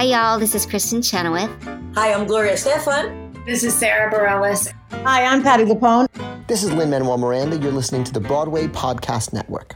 [0.00, 0.38] Hi, y'all.
[0.38, 1.50] This is Kristen Chenoweth.
[1.94, 3.44] Hi, I'm Gloria Estefan.
[3.44, 4.72] This is Sara Bareilles.
[5.04, 6.08] Hi, I'm Patti LuPone.
[6.46, 7.58] This is Lin Manuel Miranda.
[7.58, 9.74] You're listening to the Broadway Podcast Network.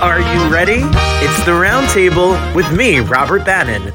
[0.00, 0.80] Are you ready?
[1.22, 3.92] It's the Roundtable with me, Robert Bannon.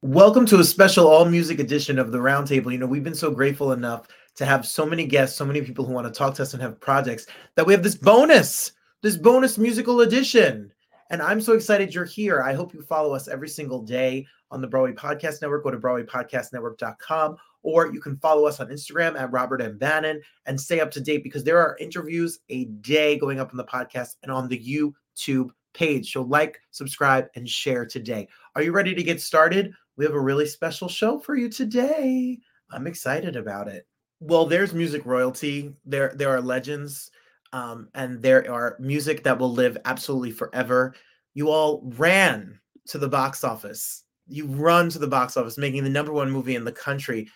[0.00, 2.72] Welcome to a special all music edition of the Roundtable.
[2.72, 5.84] You know, we've been so grateful enough to have so many guests, so many people
[5.84, 8.72] who want to talk to us and have projects that we have this bonus,
[9.02, 10.72] this bonus musical edition.
[11.10, 12.42] And I'm so excited you're here.
[12.42, 15.64] I hope you follow us every single day on the Broadway Podcast Network.
[15.64, 19.78] Go to BroadwayPodcastNetwork.com or you can follow us on Instagram at Robert M.
[19.78, 23.56] Bannon and stay up to date because there are interviews a day going up on
[23.56, 26.12] the podcast and on the YouTube page.
[26.12, 28.28] So like, subscribe, and share today.
[28.54, 29.72] Are you ready to get started?
[29.96, 32.38] We have a really special show for you today.
[32.70, 33.86] I'm excited about it.
[34.20, 35.74] Well, there's music royalty.
[35.84, 37.10] There, there are legends,
[37.52, 40.94] um, and there are music that will live absolutely forever.
[41.34, 44.04] You all ran to the box office.
[44.26, 47.28] You run to the box office, making the number one movie in the country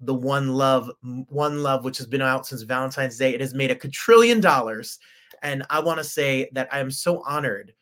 [0.00, 0.90] the one love
[1.28, 4.98] one love which has been out since valentine's day it has made a quadrillion dollars
[5.42, 7.72] and i want to say that i am so honored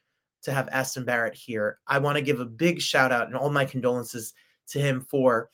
[0.43, 3.51] to have aston barrett here i want to give a big shout out and all
[3.51, 4.33] my condolences
[4.67, 5.51] to him for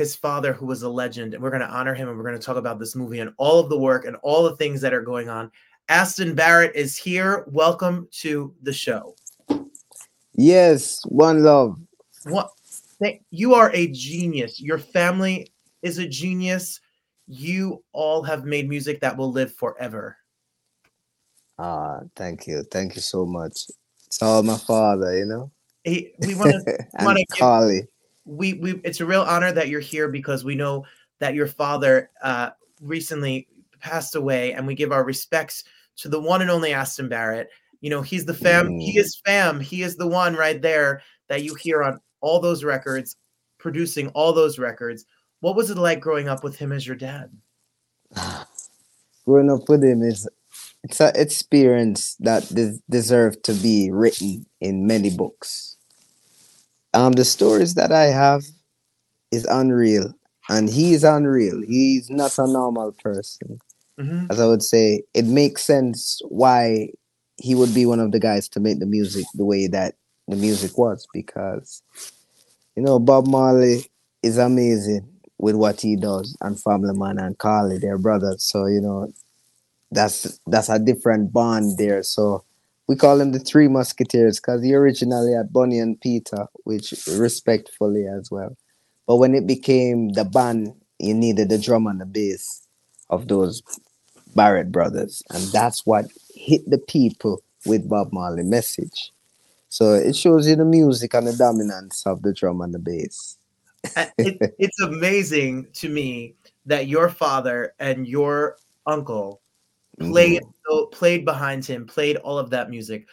[0.00, 2.38] his father who was a legend and we're going to honor him and we're going
[2.38, 4.94] to talk about this movie and all of the work and all the things that
[4.94, 5.50] are going on
[5.88, 9.14] aston barrett is here welcome to the show
[10.34, 11.78] yes one love
[12.24, 12.50] what
[13.30, 15.46] you are a genius your family
[15.82, 16.80] is a genius.
[17.26, 20.16] You all have made music that will live forever.
[21.58, 22.62] Ah, thank you.
[22.70, 23.66] Thank you so much.
[24.06, 25.50] It's all my father, you know.
[25.84, 27.82] He, we want to want to Carly.
[28.24, 30.84] We we it's a real honor that you're here because we know
[31.18, 33.48] that your father uh recently
[33.80, 35.64] passed away and we give our respects
[35.96, 37.48] to the one and only Aston Barrett.
[37.80, 38.82] You know, he's the fam, mm.
[38.82, 42.62] he is fam, he is the one right there that you hear on all those
[42.62, 43.16] records,
[43.58, 45.06] producing all those records
[45.40, 47.30] what was it like growing up with him as your dad?
[49.26, 50.28] growing up with him is
[50.82, 55.76] it's an experience that des- deserves to be written in many books.
[56.92, 58.44] Um, the stories that I have
[59.30, 60.12] is unreal,
[60.48, 61.62] and he is unreal.
[61.66, 63.60] He's not a normal person.
[63.98, 64.26] Mm-hmm.
[64.30, 66.88] As I would say, it makes sense why
[67.36, 69.94] he would be one of the guys to make the music the way that
[70.28, 71.82] the music was because
[72.76, 73.86] you know Bob Marley
[74.22, 75.08] is amazing
[75.40, 78.42] with what he does and Family Man and Carly, they're brothers.
[78.42, 79.12] So, you know,
[79.90, 82.02] that's that's a different bond there.
[82.02, 82.44] So
[82.90, 88.04] we call them the three musketeers because he originally had Bunny and Peter, which respectfully
[88.08, 88.56] as well.
[89.06, 92.66] But when it became the band, you needed the drum and the bass
[93.08, 93.62] of those
[94.34, 95.22] Barrett brothers.
[95.30, 99.12] And that's what hit the people with Bob Marley message.
[99.68, 103.38] So it shows you the music and the dominance of the drum and the bass
[104.18, 106.34] it, it's amazing to me
[106.66, 108.56] that your father and your
[108.86, 109.40] uncle
[110.00, 110.92] played mm.
[110.92, 113.06] played behind him, played all of that music.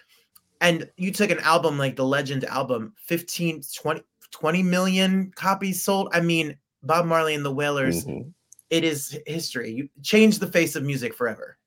[0.62, 6.10] And you took an album like the Legend album, 15, 20, 20 million copies sold.
[6.14, 8.30] I mean, Bob Marley and the Wailers, mm-hmm.
[8.72, 9.72] it is history.
[9.72, 11.58] You changed the face of music forever.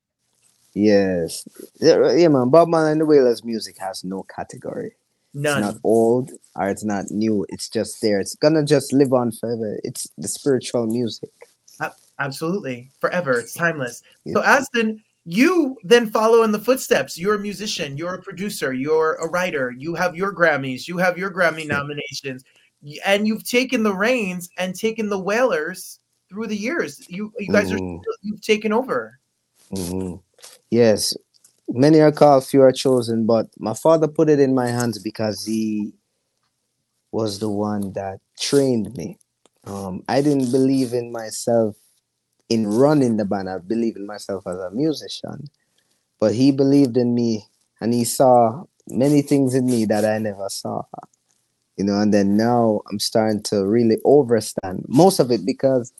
[0.74, 1.46] Yes.
[1.80, 2.50] Yeah, man.
[2.50, 4.92] Bob Marley and the Wailers music has no category.
[5.34, 5.62] None.
[5.62, 7.46] It's not old or it's not new.
[7.50, 8.18] It's just there.
[8.18, 9.78] It's gonna just live on forever.
[9.84, 11.30] It's the spiritual music.
[12.20, 13.40] Absolutely, forever.
[13.40, 14.02] It's timeless.
[14.24, 14.34] Yeah.
[14.34, 17.18] So, Aston, you then follow in the footsteps.
[17.18, 17.96] You're a musician.
[17.96, 18.72] You're a producer.
[18.72, 19.72] You're a writer.
[19.76, 20.88] You have your Grammys.
[20.88, 22.44] You have your Grammy nominations,
[23.04, 27.04] and you've taken the reins and taken the Wailers through the years.
[27.08, 27.96] You you guys mm-hmm.
[27.96, 29.18] are you've taken over.
[29.72, 30.16] Mm-hmm.
[30.70, 31.14] Yes,
[31.68, 35.44] many are called, few are chosen, but my father put it in my hands because
[35.44, 35.92] he
[37.12, 39.18] was the one that trained me.
[39.64, 41.76] Um, I didn't believe in myself
[42.50, 43.48] in running the band.
[43.48, 45.48] I believed in myself as a musician,
[46.18, 47.46] but he believed in me
[47.80, 50.82] and he saw many things in me that I never saw.
[51.76, 55.94] You know, and then now I'm starting to really overstand most of it because,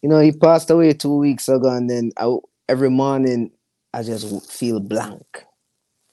[0.00, 2.34] you know, he passed away two weeks ago, and then I,
[2.70, 3.50] every morning
[3.92, 5.44] I just feel blank.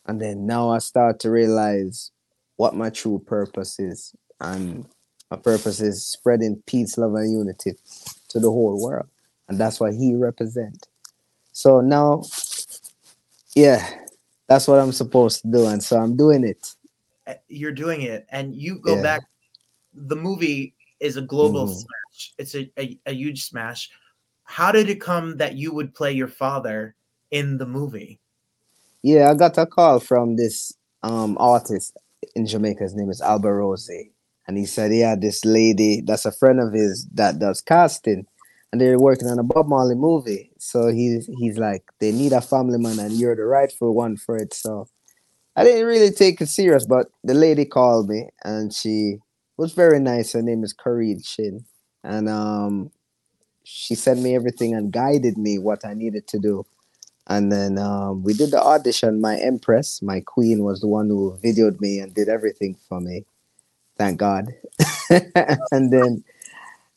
[0.07, 2.11] And then now I start to realize
[2.57, 4.13] what my true purpose is.
[4.41, 4.85] And
[5.31, 7.73] my purpose is spreading peace, love, and unity
[8.29, 9.07] to the whole world.
[9.47, 10.87] And that's what he represent.
[11.51, 12.23] So now,
[13.55, 13.87] yeah,
[14.47, 15.67] that's what I'm supposed to do.
[15.67, 16.73] And so I'm doing it.
[17.27, 18.25] Uh, you're doing it.
[18.29, 19.01] And you go yeah.
[19.01, 19.21] back,
[19.93, 21.73] the movie is a global mm.
[21.73, 22.33] smash.
[22.37, 23.89] It's a, a, a huge smash
[24.45, 26.95] how did it come that you would play your father
[27.31, 28.19] in the movie?
[29.01, 31.97] Yeah, I got a call from this um artist
[32.35, 32.83] in Jamaica.
[32.83, 34.11] His name is Alborosie.
[34.47, 38.27] And he said he had this lady that's a friend of his that does casting.
[38.75, 40.51] And they're working on a Bob Marley movie.
[40.57, 44.35] So he's he's like, they need a family man, and you're the rightful one for
[44.35, 44.53] it.
[44.53, 44.89] So
[45.55, 49.19] I didn't really take it serious, but the lady called me and she
[49.55, 50.33] was very nice.
[50.33, 51.63] Her name is Kareed Shin.
[52.03, 52.91] And um
[53.63, 56.65] she sent me everything and guided me what I needed to do.
[57.27, 59.21] And then um, we did the audition.
[59.21, 63.25] My empress, my queen, was the one who videoed me and did everything for me.
[63.97, 64.53] Thank God.
[65.71, 66.23] and then,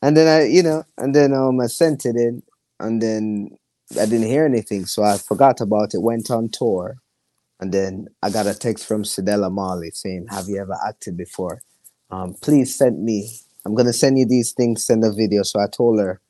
[0.02, 2.42] and then I, you know, and then um, I sent it in,
[2.80, 3.56] and then
[3.92, 6.02] I didn't hear anything, so I forgot about it.
[6.02, 6.96] Went on tour,
[7.60, 11.62] and then I got a text from Cedella Marley saying, "Have you ever acted before?
[12.10, 13.30] Um, please send me.
[13.64, 14.84] I'm gonna send you these things.
[14.84, 16.20] Send a video." So I told her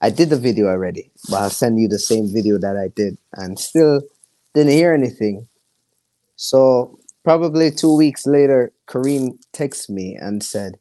[0.00, 3.18] I did the video already, but I'll send you the same video that I did
[3.34, 4.02] and still
[4.54, 5.46] didn't hear anything.
[6.36, 10.78] So probably two weeks later, Kareem texted me and said,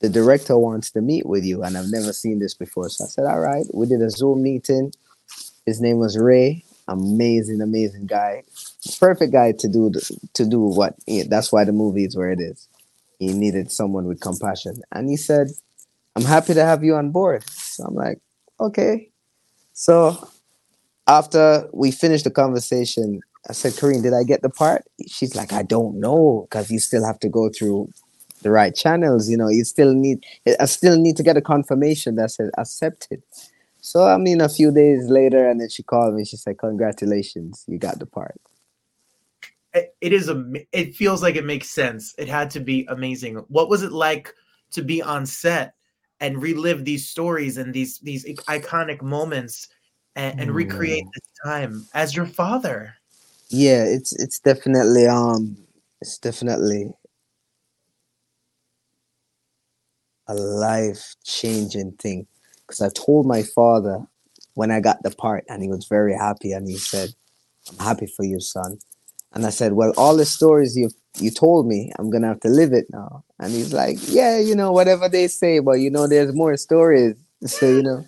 [0.00, 1.62] the director wants to meet with you.
[1.62, 2.88] And I've never seen this before.
[2.88, 3.64] So I said, all right.
[3.72, 4.92] We did a Zoom meeting.
[5.64, 6.64] His name was Ray.
[6.88, 8.44] Amazing, amazing guy.
[9.00, 9.90] Perfect guy to do
[10.34, 12.68] to do what eh, that's why the movie is where it is.
[13.18, 14.82] He needed someone with compassion.
[14.92, 15.48] And he said,
[16.14, 17.42] I'm happy to have you on board.
[17.50, 18.20] So I'm like,
[18.60, 19.10] okay.
[19.72, 20.28] So
[21.08, 24.84] after we finished the conversation, I said, Kareem, did I get the part?
[25.08, 27.90] She's like, I don't know, because you still have to go through
[28.46, 29.28] the right channels.
[29.28, 30.24] You know, you still need,
[30.58, 33.22] I still need to get a confirmation that says accepted.
[33.80, 36.24] So I mean, a few days later, and then she called me.
[36.24, 38.40] She said, "Congratulations, you got the part."
[39.74, 40.42] It is a.
[40.72, 42.14] It feels like it makes sense.
[42.18, 43.36] It had to be amazing.
[43.48, 44.34] What was it like
[44.72, 45.74] to be on set
[46.20, 49.68] and relive these stories and these these iconic moments
[50.14, 51.10] and, and recreate mm.
[51.14, 52.94] this time as your father
[53.48, 55.56] yeah it's it's definitely um
[56.00, 56.90] it's definitely
[60.28, 62.26] a life changing thing
[62.66, 64.04] because i told my father
[64.54, 67.10] when i got the part and he was very happy and he said
[67.70, 68.78] i'm happy for you son
[69.34, 72.48] and i said well all the stories you've you told me I'm gonna have to
[72.48, 73.24] live it now.
[73.38, 77.14] And he's like, Yeah, you know, whatever they say, but you know, there's more stories.
[77.46, 78.02] So, you know.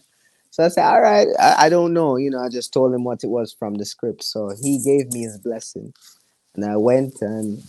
[0.50, 2.16] So I said, All right, I, I don't know.
[2.16, 4.24] You know, I just told him what it was from the script.
[4.24, 5.92] So he gave me his blessing.
[6.54, 7.62] And I went and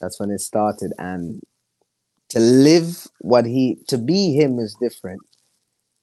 [0.00, 0.92] that's when it started.
[0.98, 1.42] And
[2.32, 5.20] to live what he to be him is different.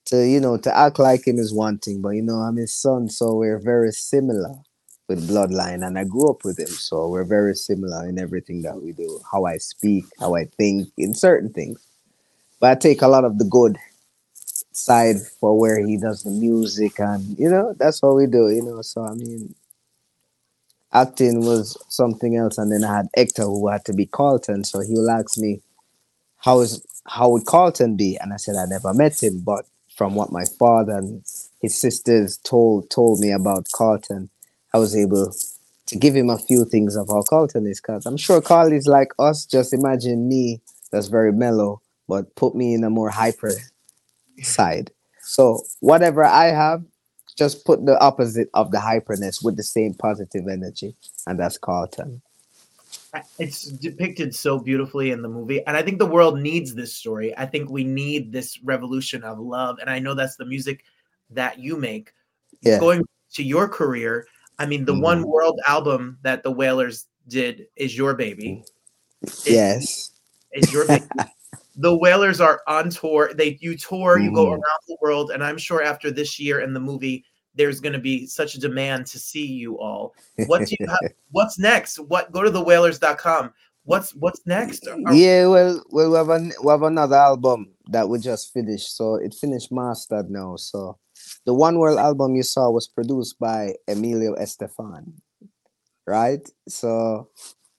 [0.06, 2.74] To, you know, to act like him is one thing, but you know, I'm his
[2.74, 4.56] son, so we're very similar
[5.08, 6.68] with bloodline and I grew up with him.
[6.68, 10.90] So we're very similar in everything that we do, how I speak, how I think
[10.98, 11.86] in certain things.
[12.60, 13.78] But I take a lot of the good
[14.72, 18.64] side for where he does the music and you know, that's what we do, you
[18.64, 18.82] know.
[18.84, 19.56] So I mean
[20.94, 24.64] acting was something else and then I had Hector who had to be Carlton.
[24.64, 25.62] So he will ask me,
[26.40, 28.18] How is how would Carlton be?
[28.22, 29.66] And I said I never met him, but
[29.96, 31.24] from what my father and
[31.62, 34.30] his sisters told told me about Carlton,
[34.74, 35.34] I was able
[35.88, 38.88] to give him a few things of how Carlton is because I'm sure Carl is
[38.88, 39.46] like us.
[39.46, 43.52] Just imagine me that's very mellow, but put me in a more hyper
[44.42, 44.92] side.
[45.22, 46.84] So whatever I have,
[47.36, 52.22] just put the opposite of the hyperness with the same positive energy, and that's Carlton.
[53.40, 57.36] It's depicted so beautifully in the movie, and I think the world needs this story.
[57.38, 60.84] I think we need this revolution of love, and I know that's the music
[61.32, 62.14] that you make.
[62.62, 62.80] Yeah.
[62.80, 64.28] Going to your career,
[64.60, 65.02] I mean, the mm.
[65.02, 68.64] one world album that the Wailers did is your baby.
[69.46, 70.12] yes,
[70.52, 71.06] is your baby.
[71.78, 73.32] the Wailers are on tour.
[73.34, 74.54] They you tour, you go mm-hmm.
[74.54, 77.24] around the world, and I'm sure after this year and the movie,
[77.60, 80.16] there's going to be such a demand to see you all.
[80.48, 81.12] What do you have?
[81.32, 82.00] what's next?
[82.00, 83.54] What go to thewailers.com.
[83.84, 84.88] What's what's next?
[84.88, 88.96] Are, yeah, well, well, we have, an, we have another album that we just finished,
[88.96, 90.56] so it finished mastered now.
[90.56, 90.98] So
[91.46, 95.12] the One World album you saw was produced by Emilio Estefan,
[96.08, 96.48] right?
[96.70, 97.30] So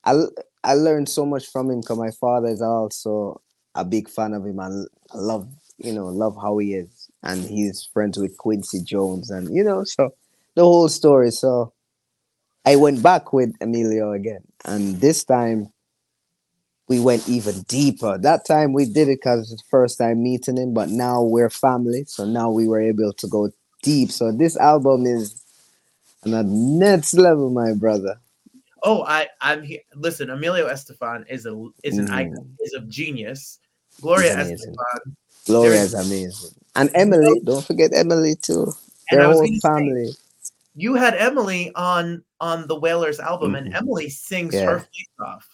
[0.05, 0.25] I
[0.63, 3.41] I learned so much from him because my father is also
[3.75, 7.45] a big fan of him and I love you know love how he is and
[7.45, 10.15] he's friends with Quincy Jones and you know so
[10.55, 11.31] the whole story.
[11.31, 11.73] So
[12.67, 15.73] I went back with Emilio again and this time
[16.89, 18.19] we went even deeper.
[18.19, 21.49] That time we did it because it's the first time meeting him, but now we're
[21.49, 22.03] family.
[22.09, 23.49] So now we were able to go
[23.83, 24.11] deep.
[24.11, 25.41] So this album is
[26.27, 28.19] on a next level, my brother.
[28.83, 29.81] Oh, I I'm here.
[29.95, 32.13] Listen, Emilio Estefan is a is an mm.
[32.13, 33.61] icon, is a genius.
[34.01, 35.15] Gloria Estefan.
[35.47, 36.60] Gloria is amazing.
[36.77, 38.73] And Emily, don't forget Emily too.
[39.11, 40.17] And Their whole gonna say, family.
[40.77, 43.77] you had Emily on on the Wailers album, and Mhm.
[43.77, 44.67] Emily sings Yeah.
[44.67, 45.47] her face off.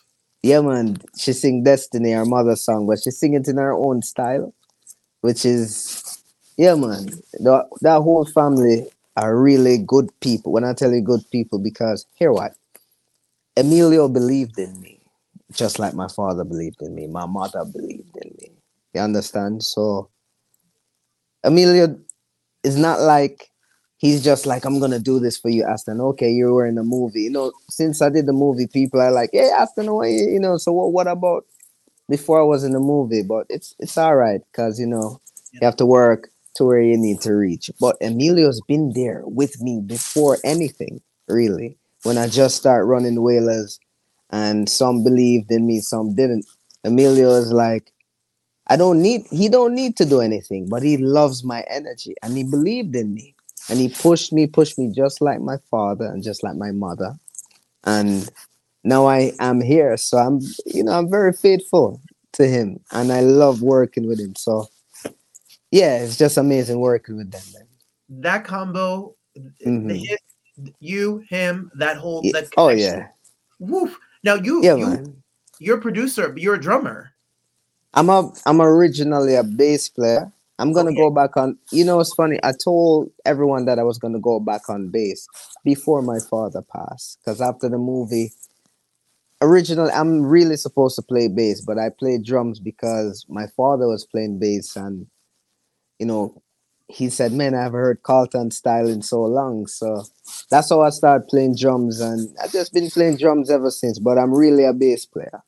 [0.42, 0.98] Yeah, man.
[1.16, 4.54] She sing Destiny, her mother's song, but she sing it in her own style,
[5.22, 6.02] which is,
[6.56, 7.06] yeah, man.
[7.32, 10.52] The, that whole family are really good people.
[10.52, 12.52] When I tell you good people, because hear what?
[13.56, 15.00] Emilio believed in me,
[15.52, 17.06] just like my father believed in me.
[17.06, 18.52] My mother believed in me.
[18.94, 19.64] You understand?
[19.64, 20.10] So,
[21.46, 21.98] Emilio
[22.64, 23.50] is not like
[23.98, 26.00] he's just like, I'm gonna do this for you, Aston.
[26.00, 27.22] Okay, you were in a movie.
[27.22, 30.58] You know, since I did the movie, people are like, Hey, Aston, you you know,
[30.58, 31.44] so what what about
[32.08, 33.22] before I was in the movie?
[33.22, 35.20] But it's it's all right, because you know,
[35.52, 37.70] you have to work to where you need to reach.
[37.80, 41.78] But Emilio's been there with me before anything, really.
[42.04, 43.80] When I just start running Wailers
[44.30, 46.46] and some believed in me, some didn't.
[46.84, 47.92] Emilio is like,
[48.68, 52.36] I don't need he don't need to do anything, but he loves my energy and
[52.36, 53.34] he believed in me.
[53.68, 57.16] And he pushed me, pushed me just like my father and just like my mother.
[57.84, 58.28] And
[58.84, 59.96] now I am here.
[59.96, 62.00] So I'm, you know, I'm very faithful
[62.34, 64.36] to him and I love working with him.
[64.36, 64.68] So
[65.70, 67.66] yeah, it's just amazing working with them, man.
[68.22, 70.06] That combo, the Mhm.
[70.06, 70.20] hit,
[70.78, 73.08] you, him, that whole that Oh yeah.
[73.58, 73.98] Woof.
[74.22, 75.22] Now you, Yeah, you man.
[75.58, 77.12] you're a producer, but you're a drummer.
[77.96, 80.32] I'm a I'm originally a bass player.
[80.58, 80.94] I'm gonna Okay.
[80.94, 81.58] go back on.
[81.72, 82.38] You know, it's funny.
[82.44, 85.28] I told everyone that I was gonna go back on bass
[85.64, 87.18] before my father passed.
[87.24, 88.32] Because after the movie,
[89.42, 94.06] originally I'm really supposed to play bass, but I played drums because my father was
[94.06, 95.06] playing bass, and
[95.98, 96.42] you know,
[96.88, 100.04] he said, "Man, I've heard Carlton style in so long." So
[100.50, 103.98] that's how I started playing drums, and I've just been playing drums ever since.
[104.00, 105.42] But I'm really a bass player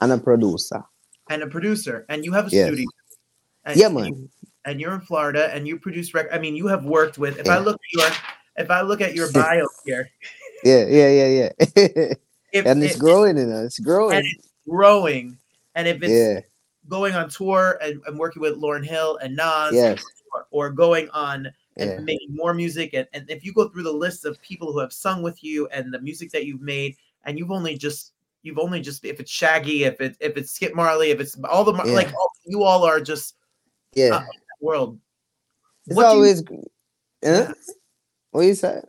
[0.00, 0.84] and a producer.
[1.28, 2.68] And a producer, and you have a Yes.
[2.68, 2.86] studio.
[3.64, 4.06] And, Yeah, and man.
[4.06, 4.30] you-
[4.64, 6.26] And you're in Florida, and you produce rec.
[6.32, 7.38] I mean, you have worked with.
[7.38, 8.10] If I look at your,
[8.56, 10.10] if I look at your bio here,
[10.64, 11.52] Yeah, yeah, yeah, yeah.
[12.52, 14.16] if, and it's if- growing, know, it's growing.
[14.16, 15.38] and it's growing,
[15.76, 16.40] and if it's Yeah,
[16.88, 20.04] going on tour and, and working with Lauryn Hill and Nas, yes,
[20.34, 23.84] or, or going on and yeah, making more music, and, and if you go through
[23.84, 26.96] the list of people who have sung with you and the music that you've made,
[27.24, 28.12] and you've only just
[28.46, 31.64] you've only just if it's Shaggy, if it if it's Skip Marley, if it's all
[31.64, 31.92] the Yeah.
[31.92, 33.36] like all, you all are just
[33.94, 34.14] yeah.
[34.16, 34.24] uh,
[34.60, 34.98] world.
[35.86, 36.42] it's What do you- always.
[37.24, 37.52] Huh?
[38.30, 38.84] What you said?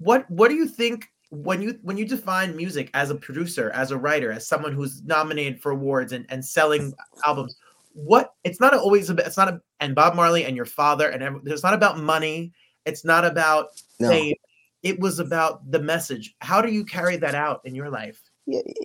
[0.00, 3.90] what what do you think when you when you define music as a producer as
[3.90, 6.92] a writer as someone who's nominated for awards and, and selling
[7.26, 7.56] albums
[7.94, 11.40] what it's not always about it's not a, and bob marley and your father and
[11.48, 12.52] it's not about money
[12.86, 14.08] it's not about No.
[14.08, 14.36] fame
[14.84, 18.27] it was about the message how do you carry that out in your life Yeah,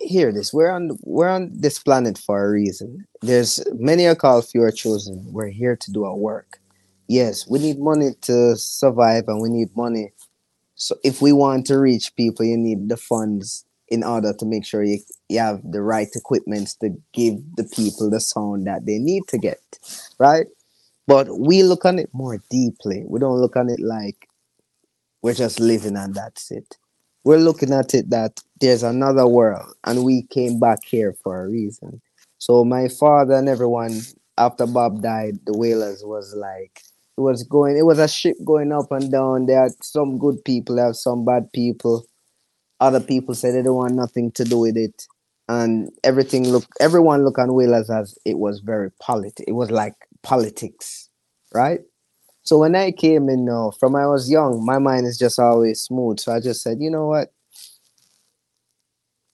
[0.01, 0.53] hear this.
[0.53, 3.05] We're on we're on this planet for a reason.
[3.21, 5.25] There's many are called, few are chosen.
[5.31, 6.59] We're here to do our work.
[7.07, 10.11] Yes, we need money to survive, and we need money.
[10.75, 14.65] So if we want to reach people, you need the funds in order to make
[14.65, 18.97] sure you, you have the right equipment to give the people the sound that they
[18.97, 19.61] need to get,
[20.17, 20.47] right?
[21.05, 23.03] But we look on it more deeply.
[23.05, 24.27] We don't look on it like
[25.21, 26.77] we're just living and that's it.
[27.23, 31.47] We're looking at it that there's another world and we came back here for a
[31.49, 32.01] reason.
[32.37, 34.01] So my father and everyone
[34.37, 36.81] after Bob died, the Wailers was like
[37.17, 39.45] it was going it was a ship going up and down.
[39.45, 42.05] There are some good people, are some bad people.
[42.79, 45.07] Other people said they don't want nothing to do with it.
[45.49, 49.45] And everything look everyone look on Wailers as it was very politic.
[49.47, 51.09] It was like politics,
[51.53, 51.81] right?
[52.43, 55.81] So when I came in now, from I was young, my mind is just always
[55.81, 56.19] smooth.
[56.19, 57.31] So I just said, you know what?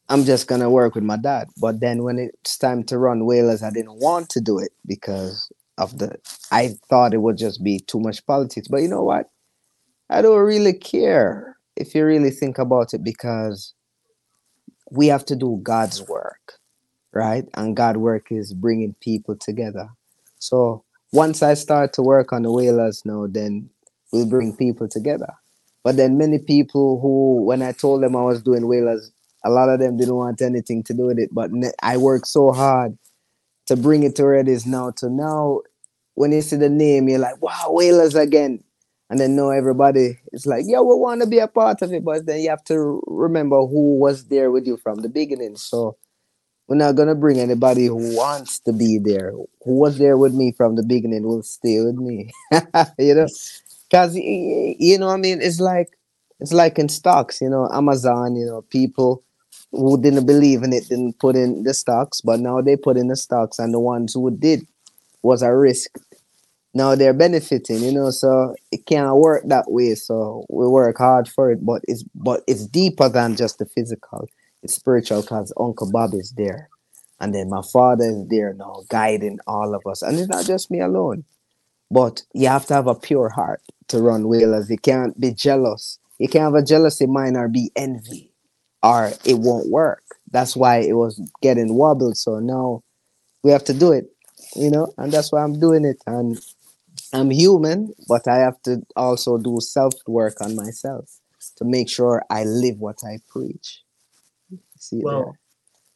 [0.09, 1.47] I'm just gonna work with my dad.
[1.59, 5.51] But then when it's time to run Wailers, I didn't want to do it because
[5.77, 6.17] of the
[6.51, 8.67] I thought it would just be too much politics.
[8.67, 9.29] But you know what?
[10.09, 13.73] I don't really care if you really think about it because
[14.91, 16.53] we have to do God's work,
[17.13, 17.45] right?
[17.53, 19.89] And God work is bringing people together.
[20.39, 23.69] So once I start to work on the Wailers now, then
[24.11, 25.33] we'll bring people together.
[25.83, 29.11] But then many people who, when I told them I was doing Wailers,
[29.45, 31.29] a lot of them didn't want anything to do with it.
[31.31, 31.51] But
[31.81, 32.97] I worked so hard
[33.67, 34.91] to bring it to where it is now.
[34.97, 35.61] To now,
[36.15, 38.63] when you see the name, you're like, wow, Wailers again.
[39.09, 42.03] And then now everybody is like, yeah, we want to be a part of it.
[42.03, 45.55] But then you have to remember who was there with you from the beginning.
[45.55, 45.97] So
[46.69, 50.53] we're not gonna bring anybody who wants to be there, who was there with me
[50.53, 52.31] from the beginning, will stay with me.
[52.99, 53.27] you know,
[53.89, 55.89] because you know, I mean, it's like
[56.39, 57.41] it's like in stocks.
[57.41, 58.35] You know, Amazon.
[58.37, 59.23] You know, people
[59.71, 63.07] who didn't believe in it didn't put in the stocks, but now they put in
[63.07, 64.67] the stocks, and the ones who did
[65.23, 65.91] was a risk
[66.73, 69.95] now they're benefiting, you know, so it can't work that way.
[69.95, 74.27] So we work hard for it, but it's but it's deeper than just the physical.
[74.63, 76.69] It's spiritual because Uncle Bob is there.
[77.19, 80.01] And then my father is there now guiding all of us.
[80.01, 81.25] And it's not just me alone.
[81.91, 84.69] But you have to have a pure heart to run Wailers.
[84.69, 85.99] You can't be jealous.
[86.19, 88.31] You can't have a jealousy mind or be envy,
[88.83, 90.03] or it won't work.
[90.31, 92.17] That's why it was getting wobbled.
[92.17, 92.83] So now
[93.43, 94.11] we have to do it,
[94.55, 96.01] you know, and that's why I'm doing it.
[96.05, 96.39] And
[97.13, 101.09] I'm human, but I have to also do self work on myself
[101.55, 103.81] to make sure I live what I preach.
[104.79, 105.35] See well?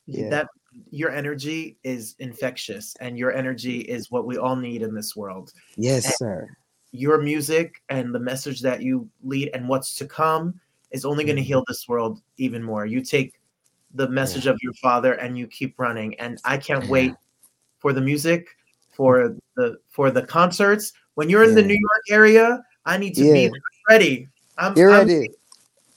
[0.05, 0.29] Yeah.
[0.29, 0.47] that
[0.89, 5.51] your energy is infectious and your energy is what we all need in this world.
[5.77, 6.57] Yes, and sir.
[6.91, 10.59] Your music and the message that you lead and what's to come
[10.91, 11.47] is only going to mm-hmm.
[11.47, 12.85] heal this world even more.
[12.85, 13.39] You take
[13.95, 14.51] the message yeah.
[14.51, 16.91] of your father and you keep running and I can't yeah.
[16.91, 17.13] wait
[17.79, 18.47] for the music,
[18.93, 19.37] for mm-hmm.
[19.55, 20.93] the for the concerts.
[21.15, 23.51] When you're in the New York area, I need to be
[23.89, 24.27] ready.
[24.57, 25.29] I'm, you're I'm, ready.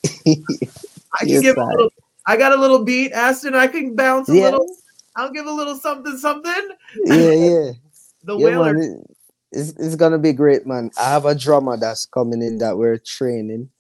[0.27, 1.91] I can give a little
[2.27, 3.55] I got a little beat, Aston.
[3.55, 4.45] I can bounce a yeah.
[4.45, 4.67] little.
[5.15, 6.69] I'll give a little something, something.
[7.05, 7.71] Yeah, yeah.
[8.25, 8.75] the yeah, Wailer.
[8.75, 9.05] Man,
[9.53, 10.91] it's, it's gonna be great, man.
[10.99, 13.71] I have a drummer that's coming in that we're training.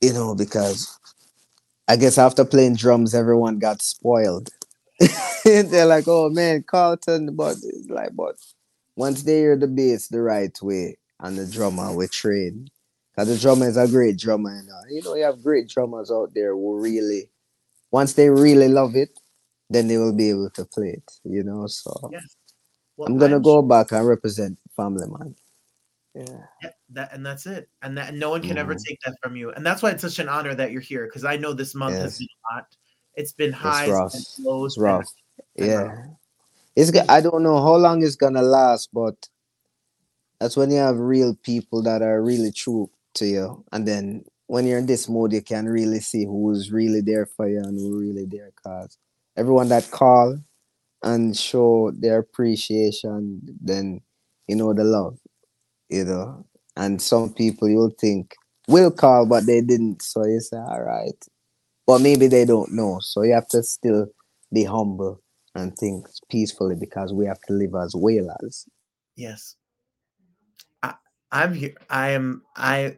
[0.00, 0.98] You know, because
[1.88, 4.50] I guess after playing drums, everyone got spoiled.
[5.44, 8.36] They're like, "Oh man, Carlton," but it's like, but
[8.96, 12.68] once they hear the bass the right way and the drummer, we train.
[13.14, 14.50] Because the drummer is a great drummer.
[14.50, 17.30] And, uh, you know, you have great drummers out there who really,
[17.92, 19.10] once they really love it,
[19.70, 21.66] then they will be able to play it, you know.
[21.66, 22.36] So yes.
[22.96, 23.62] well, I'm gonna I'm go sure.
[23.62, 25.34] back and represent family man.
[26.14, 26.46] Yeah.
[26.62, 26.70] yeah.
[26.90, 27.68] That and that's it.
[27.82, 28.60] And that and no one can mm.
[28.60, 29.50] ever take that from you.
[29.52, 31.06] And that's why it's such an honor that you're here.
[31.06, 32.02] Because I know this month yes.
[32.02, 32.76] has been hot.
[33.14, 34.72] It's been highs and lows.
[34.72, 35.06] It's rough.
[35.56, 35.82] And, yeah.
[35.82, 36.16] And
[36.76, 39.28] it's I don't know how long it's gonna last, but
[40.38, 43.64] that's when you have real people that are really true to you.
[43.72, 47.48] And then when you're in this mode, you can really see who's really there for
[47.48, 48.98] you and who really there cause
[49.36, 50.38] everyone that call
[51.02, 54.00] and show their appreciation, then
[54.48, 55.18] you know the love,
[55.88, 56.46] you know.
[56.76, 58.34] And some people you'll think
[58.66, 60.02] will call, but they didn't.
[60.02, 61.24] So you say, all right.
[61.86, 62.98] But maybe they don't know.
[63.00, 64.06] So you have to still
[64.52, 65.20] be humble
[65.54, 68.64] and think peacefully because we have to live as well as.
[69.16, 69.56] Yes.
[71.34, 71.74] I'm here.
[71.90, 72.42] I am.
[72.56, 72.96] I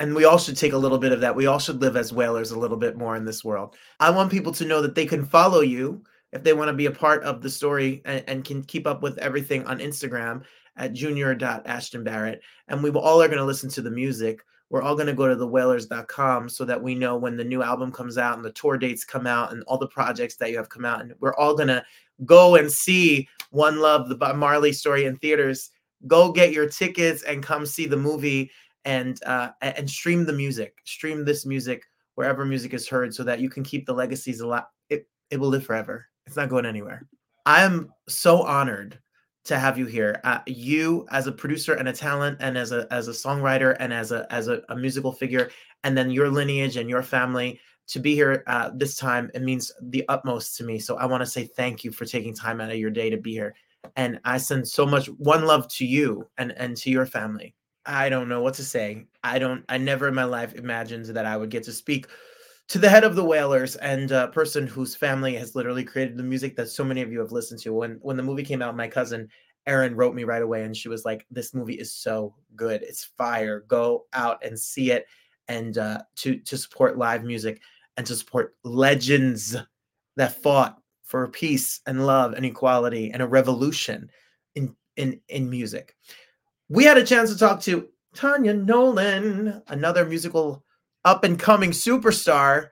[0.00, 1.34] and we all should take a little bit of that.
[1.34, 3.74] We all should live as Wailers a little bit more in this world.
[3.98, 6.86] I want people to know that they can follow you if they want to be
[6.86, 10.44] a part of the story and, and can keep up with everything on Instagram
[10.76, 12.38] at junior.ashtonbarrett.
[12.68, 14.40] And we all are going to listen to the music.
[14.70, 17.64] We're all going to go to the wailers.com so that we know when the new
[17.64, 20.58] album comes out and the tour dates come out and all the projects that you
[20.58, 21.00] have come out.
[21.00, 21.84] And we're all going to
[22.24, 25.72] go and see One Love, the Marley story in theaters
[26.06, 28.50] go get your tickets and come see the movie
[28.84, 31.84] and uh, and stream the music, stream this music
[32.14, 34.64] wherever music is heard, so that you can keep the legacies alive.
[34.88, 36.06] It it will live forever.
[36.26, 37.06] It's not going anywhere.
[37.46, 38.98] I am so honored
[39.44, 40.20] to have you here.
[40.24, 43.92] Uh, you as a producer and a talent, and as a as a songwriter, and
[43.92, 45.50] as a as a, a musical figure,
[45.84, 49.30] and then your lineage and your family to be here uh, this time.
[49.34, 50.78] It means the utmost to me.
[50.78, 53.16] So I want to say thank you for taking time out of your day to
[53.16, 53.54] be here
[53.96, 57.54] and I send so much one love to you and and to your family.
[57.86, 59.06] I don't know what to say.
[59.24, 59.64] I don't.
[59.68, 62.06] I never in my life imagined that I would get to speak
[62.68, 66.22] to the head of the Wailers and a person whose family has literally created the
[66.22, 67.72] music that so many of you have listened to.
[67.72, 69.28] When when the movie came out, my cousin
[69.66, 72.82] Erin wrote me right away, and she was like, "This movie is so good.
[72.82, 73.64] It's fire.
[73.68, 75.06] Go out and see it,
[75.48, 77.60] and uh, to to support live music
[77.96, 79.56] and to support legends
[80.16, 84.10] that fought for peace and love and equality and a revolution
[84.54, 85.96] in in in music.
[86.68, 90.62] We had a chance to talk to Tanya Nolan, another musical
[91.04, 92.68] up and coming superstar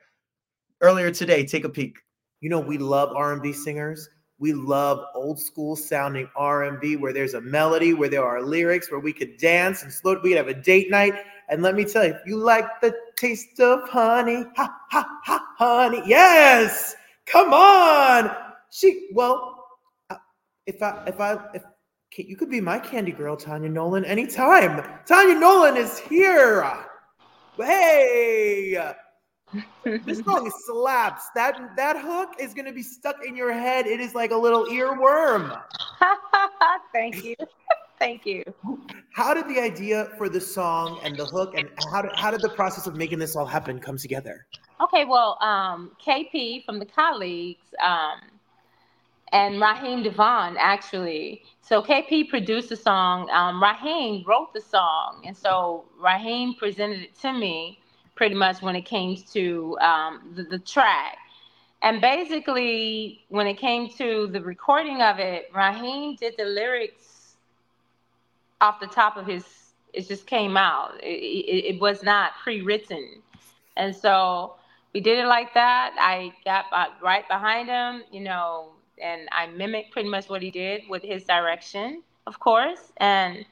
[0.83, 1.47] earlier today.
[1.47, 1.97] Take a peek.
[2.41, 4.09] You know we love R&B singers.
[4.39, 9.01] We love old school sounding R&B where there's a melody, where there are lyrics, where
[9.01, 10.21] we could dance and slow.
[10.23, 11.15] We could have a date night.
[11.49, 16.03] And let me tell you, you like the taste of honey, ha ha ha, honey,
[16.05, 16.95] yes,
[17.27, 18.31] Come on.
[18.71, 19.65] She well,
[20.11, 20.17] uh,
[20.67, 21.63] if I if I if
[22.17, 24.83] you could be my candy girl, Tanya Nolan, anytime.
[25.07, 26.65] Tanya Nolan is here.
[27.59, 28.93] Hey,
[30.05, 31.25] this song slaps.
[31.35, 33.87] That that hook is gonna be stuck in your head.
[33.87, 35.61] It is like a little earworm.
[36.93, 37.35] Thank you.
[37.99, 38.45] Thank you.
[39.13, 42.43] How did the idea for the song and the hook and how did, how did
[42.43, 44.47] the process of making this all happen come together?
[44.79, 48.21] Okay, well, um, KP from the colleagues, um,
[49.33, 51.43] and Raheem DeVaughn actually.
[51.63, 53.29] So KP produced the song.
[53.31, 57.81] Um, Raheem wrote the song, and so Raheem presented it to me
[58.15, 61.19] pretty much when it came to um, the, the track.
[61.83, 67.37] And basically, when it came to the recording of it, Raheem did the lyrics
[68.61, 69.45] off the top of his.
[69.95, 70.93] It just came out.
[71.03, 73.23] It, it, it was not pre-written,
[73.77, 74.57] and so
[74.97, 75.95] we did it like that.
[75.99, 76.65] I got
[77.03, 81.23] right behind him, you know, and I mimicked pretty much what he did with his
[81.25, 83.45] direction, of course, and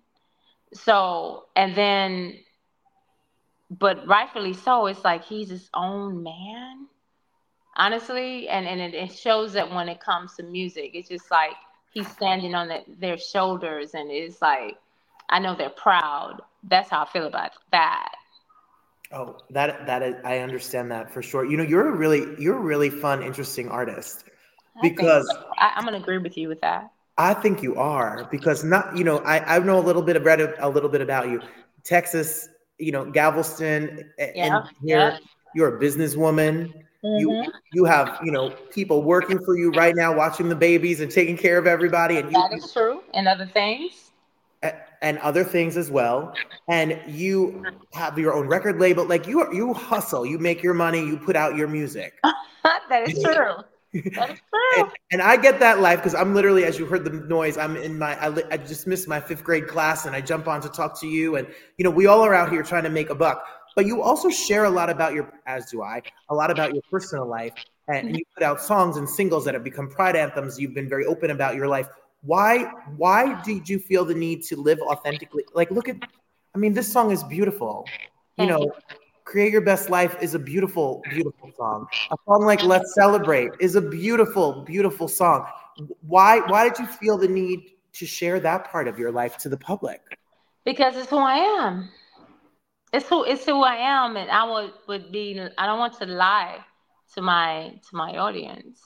[0.74, 2.40] So, and then
[3.70, 6.88] but rightfully so it's like he's his own man
[7.76, 11.56] honestly and and it, it, shows that when it comes to music it's just like
[11.92, 14.78] he's standing on the, their shoulders and it's like
[15.30, 18.14] i know they're proud that's how i feel about that
[19.12, 22.58] oh that that is i understand that for sure you know you're a really you're
[22.58, 24.26] a really fun interesting artist
[24.82, 28.98] because I, i'm gonna agree with you with that i think you are because not
[28.98, 31.30] you know i i know a little bit of read a, a little bit about
[31.30, 31.42] you
[31.84, 34.98] texas you know, Galveston yeah, and here.
[34.98, 35.18] Yeah.
[35.54, 36.74] You're a businesswoman.
[37.04, 37.20] Mm-hmm.
[37.20, 41.12] You you have you know people working for you right now, watching the babies and
[41.12, 42.18] taking care of everybody.
[42.18, 44.05] And you, that is true, and other things.
[45.06, 46.34] And other things as well.
[46.68, 47.64] And you
[47.94, 49.06] have your own record label.
[49.06, 50.26] Like you you hustle.
[50.26, 51.00] You make your money.
[51.00, 52.16] You put out your music.
[52.64, 53.54] that is true.
[54.14, 57.06] That is true and, and, I get that life because I'm literally, as you heard
[57.06, 60.20] the noise, I'm in my, I, I, just missed my fifth grade class and I
[60.20, 61.38] jump on to talk to you.
[61.38, 64.02] And, you know, we all are out here trying to make a buck, but you
[64.02, 67.54] also share a lot about your, as do I, a lot about your personal life.
[67.88, 70.60] And, and you put out songs and singles that have become pride anthems.
[70.60, 71.88] You've been very open about your life.
[72.26, 75.44] Why, why did you feel the need to live authentically?
[75.54, 75.98] Like, look at,
[76.54, 77.86] I mean, this song is beautiful.
[78.38, 78.72] You know,
[79.24, 81.88] Create Your Best Life is a beautiful, beautiful song.
[82.12, 85.48] A song like Let's Celebrate is a beautiful, beautiful song.
[86.02, 89.50] Why why did you feel the need to share that part of your life to
[89.50, 90.02] the public?
[90.64, 91.90] Because it's who I am.
[92.94, 96.06] It's who it's who I am and I would, would be I don't want to
[96.06, 96.60] lie
[97.16, 98.80] to my to my audience.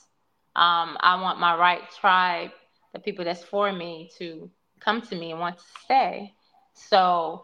[0.56, 2.50] Um, I want my right tribe,
[2.92, 4.50] the people that's for me to
[4.80, 6.34] come to me and want to stay.
[6.74, 7.42] So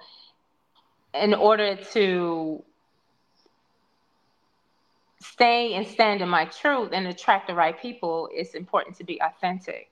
[1.14, 2.64] in order to
[5.20, 9.20] stay and stand in my truth and attract the right people, it's important to be
[9.20, 9.88] authentic.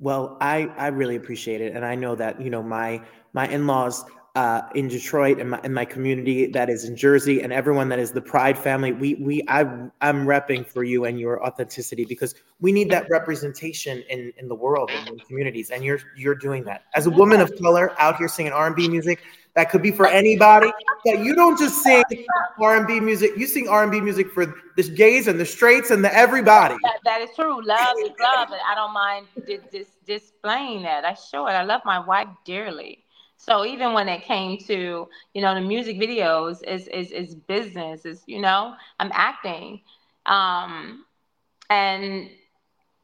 [0.00, 3.66] Well, I I really appreciate it, and I know that you know my my in
[3.66, 4.04] laws
[4.38, 7.98] uh, in Detroit and my, and my community that is in Jersey and everyone that
[7.98, 8.92] is the Pride family.
[8.92, 9.62] We we I
[10.00, 14.54] I'm repping for you and your authenticity because we need that representation in in the
[14.54, 18.16] world and in communities, and you're you're doing that as a woman of color out
[18.16, 19.18] here singing R&B music.
[19.54, 20.70] That could be for anybody.
[21.04, 22.04] That you don't just sing
[22.60, 23.32] R&B music.
[23.36, 24.46] You sing R&B music for
[24.76, 26.76] the gays and the straights and the everybody.
[26.84, 27.60] that, that is true.
[27.64, 29.26] Love is love, and I don't mind
[29.72, 31.04] dis- displaying that.
[31.04, 31.54] I show it.
[31.54, 33.04] I love my wife dearly.
[33.38, 38.04] So even when it came to you know the music videos, is is is business.
[38.04, 39.80] Is you know I'm acting.
[40.26, 41.04] Um,
[41.70, 42.30] and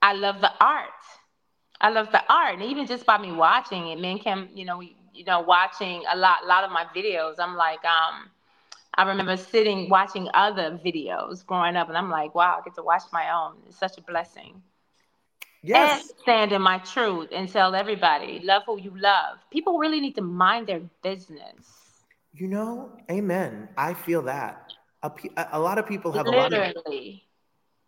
[0.02, 0.90] I love the art.
[1.80, 4.78] I love the art, and even just by me watching it, men Kim, you know,
[4.78, 8.30] we, you know, watching a lot, a lot of my videos, I'm like, um,
[8.94, 12.82] I remember sitting watching other videos growing up, and I'm like, wow, I get to
[12.82, 13.56] watch my own.
[13.68, 14.62] It's such a blessing.
[15.64, 16.02] Yes.
[16.10, 19.38] And stand in my truth and tell everybody, love who you love.
[19.50, 21.64] People really need to mind their business.
[22.34, 23.68] You know, amen.
[23.78, 24.74] I feel that.
[25.02, 25.10] A,
[25.52, 26.56] a lot of people have Literally.
[26.56, 26.94] a lot of.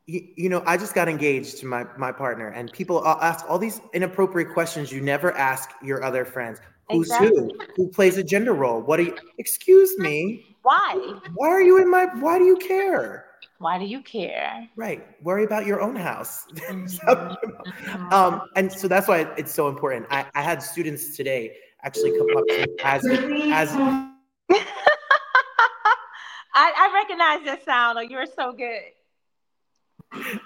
[0.07, 3.59] You, you know, I just got engaged to my my partner, and people ask all
[3.59, 6.61] these inappropriate questions you never ask your other friends.
[6.91, 7.29] Who's exactly.
[7.31, 7.51] who?
[7.75, 8.81] Who plays a gender role?
[8.81, 9.17] What do you?
[9.39, 10.57] Excuse me.
[10.63, 11.15] Why?
[11.35, 12.07] Why are you in my?
[12.21, 13.26] Why do you care?
[13.59, 14.69] Why do you care?
[14.77, 15.07] Right.
[15.23, 16.47] Worry about your own house.
[16.67, 18.13] Mm-hmm.
[18.13, 20.07] um, and so that's why it's so important.
[20.11, 23.71] I, I had students today actually come up to me as as
[26.55, 27.99] I, I recognize that sound.
[27.99, 28.83] Oh, you're so good.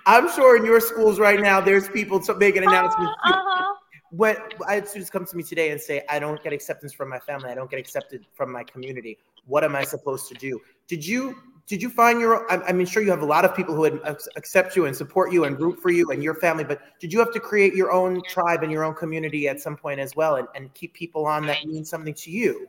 [0.07, 3.13] I'm sure in your schools right now, there's people making announcements.
[3.25, 3.75] Uh, uh-huh.
[4.11, 7.09] When I had students come to me today and say, "I don't get acceptance from
[7.09, 7.51] my family.
[7.51, 9.19] I don't get accepted from my community.
[9.47, 11.37] What am I supposed to do?" Did you
[11.71, 12.51] did you find your?
[12.51, 14.01] I, I mean, sure, you have a lot of people who would
[14.35, 17.21] accept you and support you and root for you and your family, but did you
[17.21, 20.35] have to create your own tribe and your own community at some point as well,
[20.35, 22.67] and, and keep people on that mean something to you?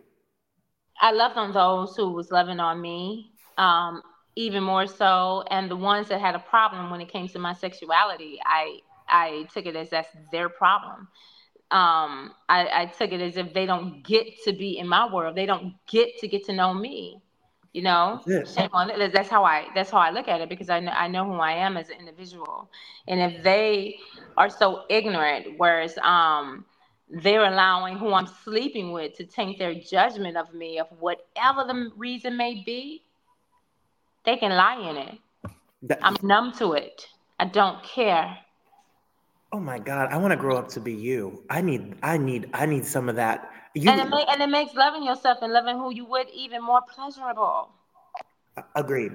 [1.01, 4.03] I loved on those who was loving on me, um,
[4.35, 7.53] even more so, and the ones that had a problem when it came to my
[7.53, 11.07] sexuality, I I took it as that's their problem.
[11.71, 15.35] Um, I, I took it as if they don't get to be in my world,
[15.35, 17.19] they don't get to get to know me.
[17.73, 19.13] You know, shame on it.
[19.13, 21.35] That's how I that's how I look at it because I know I know who
[21.35, 22.69] I am as an individual,
[23.07, 23.97] and if they
[24.37, 26.65] are so ignorant, whereas um
[27.09, 31.91] they're allowing who I'm sleeping with to taint their judgment of me of whatever the
[31.97, 33.03] reason may be,
[34.25, 35.17] they can lie in it.
[35.83, 37.07] That, I'm numb to it.
[37.39, 38.37] I don't care.
[39.51, 41.43] Oh my God, I want to grow up to be you.
[41.49, 43.51] I need, I need, I need some of that.
[43.73, 46.61] You, and, it may, and it makes loving yourself and loving who you would even
[46.61, 47.69] more pleasurable.
[48.75, 49.13] Agreed.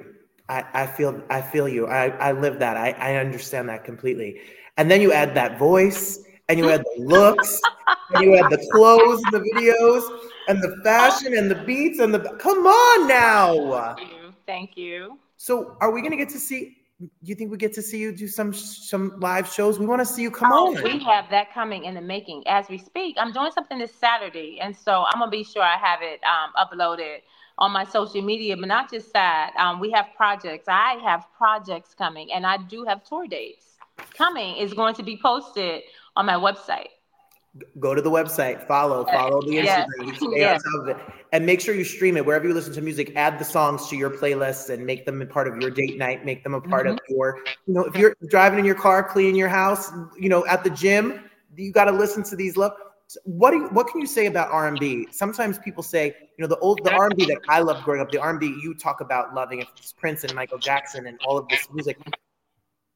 [0.49, 1.87] I, I feel I feel you.
[1.89, 2.77] I, I live that.
[2.77, 4.41] I, I understand that completely.
[4.77, 7.61] And then you add that voice and you add the looks,
[8.13, 10.03] and you add the clothes and the videos,
[10.49, 12.21] and the fashion and the beats and the.
[12.39, 13.95] Come on now.
[13.97, 14.35] Thank you.
[14.47, 15.19] Thank you.
[15.37, 16.77] So, are we gonna get to see?
[16.99, 19.79] Do you think we get to see you do some some live shows?
[19.79, 20.83] We want to see you come oh, on.
[20.83, 23.17] We have that coming in the making as we speak.
[23.19, 26.53] I'm doing something this Saturday, and so I'm gonna be sure I have it um,
[26.57, 27.19] uploaded
[27.59, 28.57] on my social media.
[28.57, 30.69] But not just that, um, we have projects.
[30.69, 33.77] I have projects coming, and I do have tour dates
[34.15, 34.57] coming.
[34.57, 35.83] Is going to be posted
[36.17, 36.96] on my website.
[37.79, 40.17] Go to the website, follow, follow the Instagram, yes.
[40.17, 40.63] stay yes.
[40.79, 40.97] of it,
[41.33, 43.13] and make sure you stream it wherever you listen to music.
[43.17, 46.25] Add the songs to your playlists and make them a part of your date night.
[46.25, 46.95] Make them a part mm-hmm.
[46.95, 50.47] of your, you know, if you're driving in your car, cleaning your house, you know,
[50.47, 52.73] at the gym, you got to listen to these love.
[53.23, 55.07] What do you, what can you say about R and B?
[55.13, 58.01] Sometimes people say, you know, the old the R and B that I loved growing
[58.01, 61.19] up, the R and B you talk about loving, it's Prince and Michael Jackson and
[61.25, 61.99] all of this music.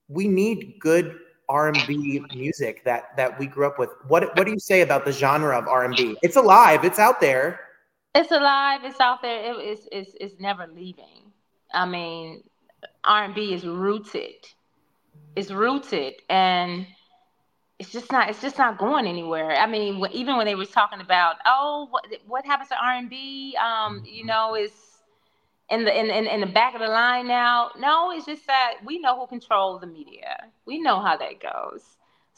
[0.09, 1.17] We need good
[1.51, 3.91] R&B music that that we grew up with.
[4.07, 6.17] What what do you say about the genre of R&B?
[6.23, 6.85] It's alive.
[6.85, 7.61] It's out there.
[8.15, 8.81] It's alive.
[8.85, 9.53] It's out there.
[9.53, 11.33] It, it's, it's it's never leaving.
[11.75, 12.45] I mean,
[13.05, 14.47] R&B is rooted.
[15.37, 16.87] It's rooted, and
[17.79, 18.31] it's just not.
[18.31, 19.51] It's just not going anywhere.
[19.51, 23.57] I mean, even when they were talking about, oh, what what happens to R&B?
[23.57, 24.71] Um, you know, is
[25.71, 27.71] in the in, in, in the back of the line now.
[27.79, 30.45] No, it's just that we know who controls the media.
[30.67, 31.83] We know how that goes.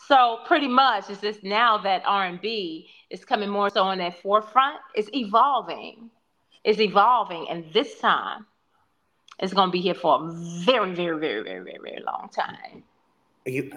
[0.08, 3.98] So pretty much it's just now that R and B is coming more so in
[3.98, 4.78] that forefront.
[4.94, 6.10] It's evolving.
[6.64, 8.46] It's evolving, and this time
[9.40, 10.32] it's going to be here for a
[10.64, 12.84] very, very, very, very, very, very long time.
[13.44, 13.72] You,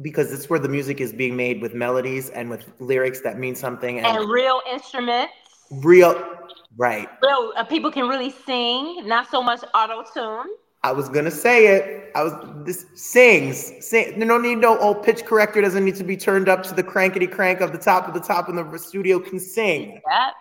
[0.00, 3.56] because it's where the music is being made with melodies and with lyrics that mean
[3.56, 5.32] something, and, and real instruments.
[5.70, 6.38] Real
[6.78, 7.08] Right.
[7.22, 10.46] Well, uh, people can really sing, not so much auto tune.
[10.84, 12.12] I was gonna say it.
[12.14, 12.32] I was
[12.64, 13.84] this sings.
[13.84, 14.16] Sing.
[14.16, 17.26] No need no old pitch corrector doesn't need to be turned up to the crankety
[17.26, 20.00] crank of the top of the top in the studio can sing.
[20.06, 20.34] That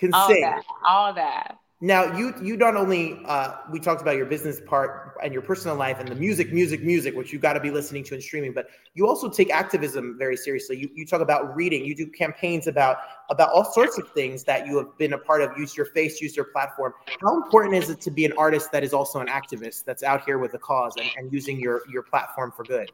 [0.00, 0.40] can all sing.
[0.40, 1.58] That, all that.
[1.80, 5.76] Now you you not only uh, we talked about your business part and your personal
[5.76, 8.52] life and the music, music, music, which you've got to be listening to and streaming,
[8.52, 10.78] but you also take activism very seriously.
[10.78, 14.66] You you talk about reading, you do campaigns about about all sorts of things that
[14.66, 15.50] you have been a part of.
[15.58, 16.94] Use your face, use your platform.
[17.20, 20.24] How important is it to be an artist that is also an activist that's out
[20.24, 22.88] here with a cause and, and using your your platform for good?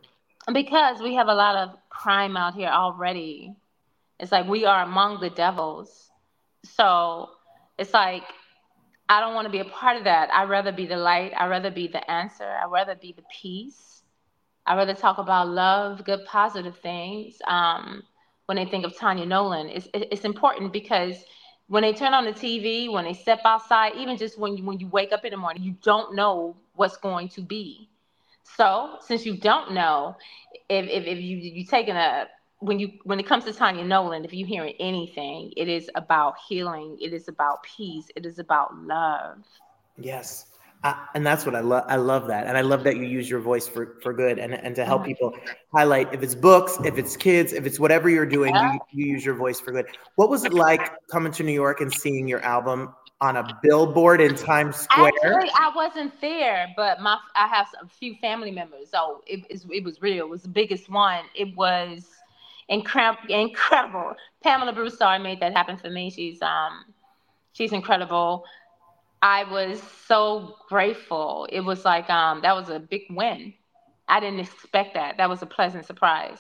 [0.53, 3.55] Because we have a lot of crime out here already.
[4.19, 6.11] It's like we are among the devils.
[6.65, 7.31] So
[7.79, 8.25] it's like
[9.11, 10.33] I don't want to be a part of that.
[10.33, 11.33] I'd rather be the light.
[11.37, 12.45] I'd rather be the answer.
[12.45, 14.05] I'd rather be the peace.
[14.67, 17.39] I'd rather talk about love, good, positive things.
[17.49, 18.05] Um,
[18.47, 21.25] when they think of Tanya Nolan, it's, it's important because
[21.67, 24.79] when they turn on the TV, when they step outside, even just when you, when
[24.79, 27.89] you wake up in the morning, you don't know what's going to be.
[28.45, 30.17] So since you don't know,
[30.69, 32.29] if, if, if you you taking a
[32.61, 36.35] when you when it comes to Tanya Nolan, if you're hearing anything, it is about
[36.49, 36.97] healing.
[37.01, 38.09] It is about peace.
[38.15, 39.39] It is about love.
[39.99, 40.47] Yes.
[40.83, 41.85] Uh, and that's what I love.
[41.89, 44.55] I love that, and I love that you use your voice for, for good and,
[44.55, 45.35] and to help people
[45.75, 49.23] highlight if it's books, if it's kids, if it's whatever you're doing, you, you use
[49.23, 49.85] your voice for good.
[50.15, 54.23] What was it like coming to New York and seeing your album on a billboard
[54.23, 55.13] in Times Square?
[55.23, 59.85] Actually, I wasn't there, but my I have a few family members, so it, it
[59.85, 60.25] was real.
[60.25, 61.25] It was the biggest one.
[61.35, 62.07] It was
[62.71, 64.15] incredible.
[64.43, 66.11] Pamela Broussard made that happen for me.
[66.11, 66.85] She's um
[67.53, 68.45] she's incredible.
[69.23, 71.47] I was so grateful.
[71.53, 73.53] It was like um that was a big win.
[74.09, 75.17] I didn't expect that.
[75.19, 76.39] That was a pleasant surprise.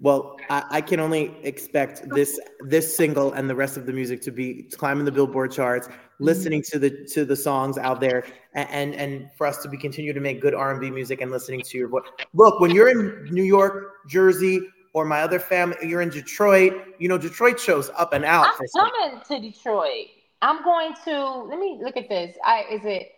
[0.00, 4.22] Well, I, I, can only expect this this single and the rest of the music
[4.22, 6.24] to be climbing the Billboard charts, mm-hmm.
[6.24, 9.76] listening to the to the songs out there, and and, and for us to be
[9.76, 12.04] continue to make good R and B music and listening to your voice.
[12.32, 14.60] Look, when you're in New York, Jersey,
[14.98, 16.72] or my other family, you're in Detroit.
[16.98, 18.48] You know, Detroit shows up and out.
[18.48, 20.06] I'm coming to Detroit.
[20.42, 21.28] I'm going to.
[21.48, 22.36] Let me look at this.
[22.44, 23.12] I is it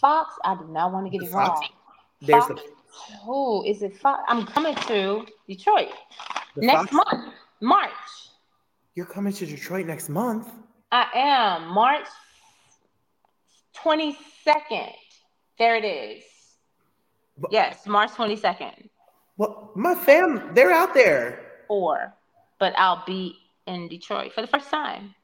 [0.00, 0.34] Fox?
[0.44, 1.60] I do not want to get it Fox.
[1.60, 1.68] wrong.
[2.20, 2.62] There's Fox.
[2.62, 3.18] the.
[3.24, 4.22] Oh, is it Fox?
[4.28, 5.88] I'm coming to Detroit
[6.56, 6.92] next Fox?
[6.92, 7.90] month, March.
[8.94, 10.50] You're coming to Detroit next month.
[10.90, 12.06] I am March
[13.76, 14.92] 22nd.
[15.58, 16.24] There it is.
[17.50, 18.88] Yes, March 22nd.
[19.38, 21.62] Well, my fam, they're out there.
[21.68, 22.12] Or,
[22.58, 25.14] but I'll be in Detroit for the first time.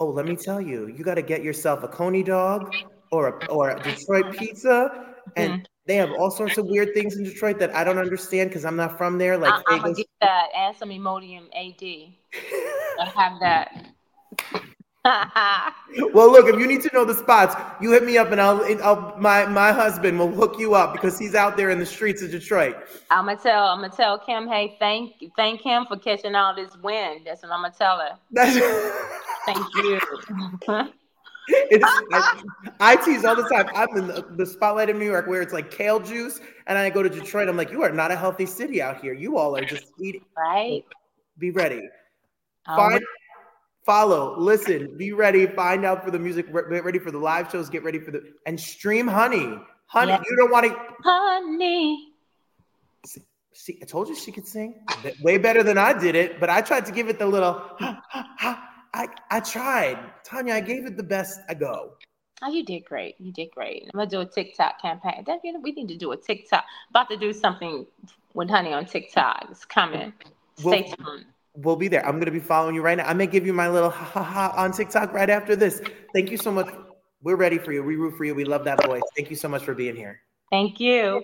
[0.00, 2.74] Oh, let me tell you, you got to get yourself a coney dog
[3.10, 5.62] or a, or a Detroit pizza, and mm-hmm.
[5.86, 8.76] they have all sorts of weird things in Detroit that I don't understand because I'm
[8.76, 9.38] not from there.
[9.38, 12.12] Like I, am gonna get that and some Imodium AD.
[13.00, 13.86] I have that.
[16.14, 18.64] well, look, if you need to know the spots, you hit me up, and I'll,
[18.82, 22.22] I'll my my husband will hook you up because he's out there in the streets
[22.22, 22.74] of Detroit.
[23.10, 26.74] I'm gonna tell I'm gonna tell Kim, hey, thank thank him for catching all this
[26.78, 27.22] wind.
[27.26, 28.18] That's what I'm gonna tell her.
[29.44, 30.00] thank you.
[31.48, 32.42] it's, I,
[32.80, 33.68] I, tease all the time.
[33.74, 36.88] I'm in the, the, spotlight in New York where it's like kale juice, and I
[36.88, 37.50] go to Detroit.
[37.50, 39.12] I'm like, you are not a healthy city out here.
[39.12, 40.24] You all are just eating.
[40.34, 40.82] Right.
[41.38, 41.82] Be ready.
[42.66, 43.04] Um, Find
[43.84, 47.68] follow, listen, be ready, find out for the music, get ready for the live shows,
[47.68, 49.58] get ready for the and stream honey.
[49.86, 50.22] Honey, yeah.
[50.28, 52.12] you don't want to honey.
[53.06, 54.84] See, see, I told you she could sing
[55.22, 58.02] way better than I did it, but I tried to give it the little ha,
[58.08, 58.70] ha, ha.
[58.94, 59.98] I I tried.
[60.24, 61.94] Tanya, I gave it the best I go.
[62.42, 63.16] Oh, you did great.
[63.18, 63.84] You did great.
[63.84, 65.24] I'm gonna do a TikTok campaign.
[65.26, 66.64] That, you know, we need to do a TikTok.
[66.90, 67.86] About to do something
[68.34, 69.48] with honey on TikTok.
[69.50, 70.12] It's coming.
[70.56, 72.04] Stay well, tuned we'll be there.
[72.04, 73.06] I'm going to be following you right now.
[73.06, 75.80] I may give you my little ha ha ha on TikTok right after this.
[76.12, 76.68] Thank you so much.
[77.22, 77.82] We're ready for you.
[77.82, 78.34] We root for you.
[78.34, 79.02] We love that voice.
[79.16, 80.20] Thank you so much for being here.
[80.50, 81.22] Thank you.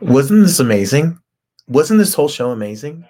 [0.00, 1.18] Wasn't this amazing?
[1.68, 3.04] Wasn't this whole show amazing?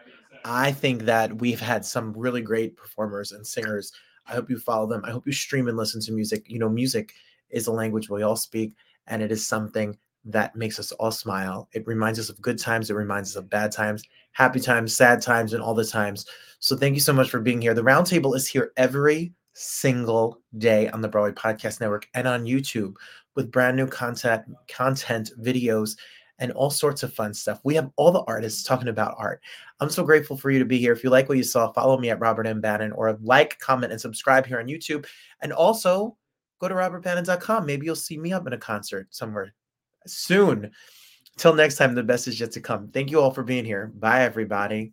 [0.45, 3.93] I think that we've had some really great performers and singers.
[4.27, 5.05] I hope you follow them.
[5.05, 6.45] I hope you stream and listen to music.
[6.49, 7.13] You know, music
[7.51, 8.75] is a language we all speak,
[9.07, 11.69] and it is something that makes us all smile.
[11.73, 15.21] It reminds us of good times, it reminds us of bad times, happy times, sad
[15.21, 16.27] times, and all the times.
[16.59, 17.75] So thank you so much for being here.
[17.75, 22.95] The roundtable is here every single day on the Broadway Podcast Network and on YouTube
[23.35, 25.97] with brand new content, content, videos,
[26.39, 27.61] and all sorts of fun stuff.
[27.65, 29.41] We have all the artists talking about art.
[29.81, 30.93] I'm so grateful for you to be here.
[30.93, 32.61] If you like what you saw, follow me at Robert M.
[32.61, 35.07] Bannon or like, comment, and subscribe here on YouTube.
[35.43, 36.17] And also
[36.61, 37.67] go to robertbannon.com.
[37.67, 39.55] Maybe you'll see me up in a concert somewhere
[40.07, 40.71] soon.
[41.37, 42.89] Till next time, the best is yet to come.
[42.89, 43.93] Thank you all for being here.
[43.95, 44.93] Bye, everybody.